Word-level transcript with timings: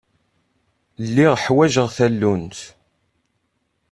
Lliɣ 1.05 1.33
ḥwaǧeɣ 1.43 1.87
tallunt. 1.97 2.59